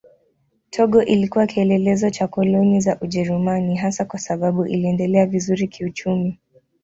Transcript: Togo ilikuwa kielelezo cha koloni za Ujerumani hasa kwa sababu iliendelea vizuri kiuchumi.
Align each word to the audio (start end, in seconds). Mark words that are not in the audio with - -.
Togo 0.69 1.03
ilikuwa 1.03 1.47
kielelezo 1.47 2.09
cha 2.09 2.27
koloni 2.27 2.79
za 2.81 2.97
Ujerumani 3.01 3.75
hasa 3.75 4.05
kwa 4.05 4.19
sababu 4.19 4.65
iliendelea 4.67 5.25
vizuri 5.25 5.67
kiuchumi. 5.67 6.37